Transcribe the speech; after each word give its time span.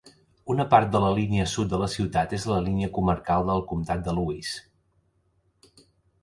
Una 0.51 0.63
part 0.69 0.87
de 0.93 1.01
la 1.03 1.11
línia 1.19 1.43
sud 1.51 1.69
de 1.73 1.79
la 1.81 1.89
ciutat 1.95 2.33
és 2.37 2.45
la 2.53 2.57
línia 2.69 2.89
comarcal 2.97 3.45
del 3.51 3.63
comtat 3.73 4.03
de 4.09 4.17
Lewis. 4.21 4.57